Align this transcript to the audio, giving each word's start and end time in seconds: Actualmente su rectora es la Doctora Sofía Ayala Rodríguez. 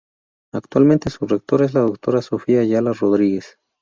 Actualmente 0.51 1.11
su 1.11 1.27
rectora 1.27 1.63
es 1.67 1.75
la 1.75 1.81
Doctora 1.81 2.23
Sofía 2.23 2.61
Ayala 2.61 2.93
Rodríguez. 2.93 3.59